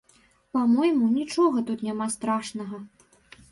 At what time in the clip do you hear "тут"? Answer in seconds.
1.69-1.85